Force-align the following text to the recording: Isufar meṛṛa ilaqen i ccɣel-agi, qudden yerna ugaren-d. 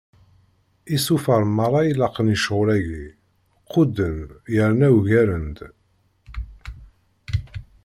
Isufar 0.95 1.43
meṛṛa 1.55 1.81
ilaqen 1.91 2.33
i 2.35 2.37
ccɣel-agi, 2.39 3.05
qudden 3.71 4.17
yerna 4.53 4.87
ugaren-d. 4.95 5.59